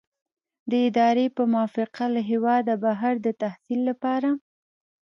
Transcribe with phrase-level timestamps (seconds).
[0.71, 4.29] د ادارې په موافقه له هیواده بهر د تحصیل لپاره.